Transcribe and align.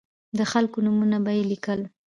د 0.37 0.39
خلکو 0.51 0.77
نومونه 0.85 1.17
به 1.25 1.31
یې 1.37 1.43
لیکل. 1.51 1.79